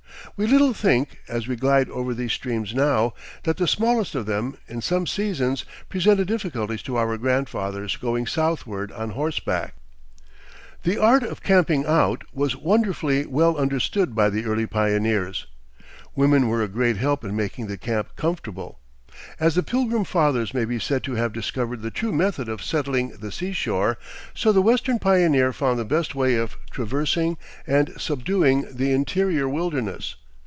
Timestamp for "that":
3.43-3.57